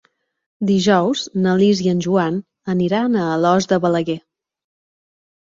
[0.69, 2.41] Dijous na Lis i en Joan
[2.75, 4.19] aniran a Alòs de Balaguer.